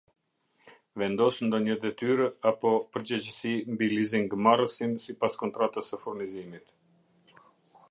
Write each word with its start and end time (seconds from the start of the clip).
Vendos 1.01 1.35
ndonjë 1.47 1.75
detyrë 1.83 2.25
apo 2.53 2.71
përgjegjësi 2.95 3.53
mbi 3.75 3.91
lizingmarrësin 3.93 4.97
sipas 5.07 5.39
Kontratës 5.43 5.93
së 5.95 6.03
Furnizimit. 6.07 6.77